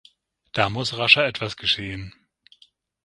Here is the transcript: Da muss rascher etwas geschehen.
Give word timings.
Da 0.53 0.71
muss 0.71 0.97
rascher 0.97 1.27
etwas 1.27 1.57
geschehen. 1.57 2.11